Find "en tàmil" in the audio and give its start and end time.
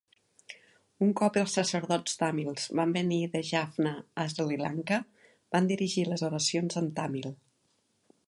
6.83-7.29